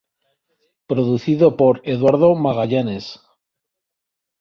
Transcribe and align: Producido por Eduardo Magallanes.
Producido 0.89 1.57
por 1.59 1.73
Eduardo 1.93 2.33
Magallanes. 2.33 3.05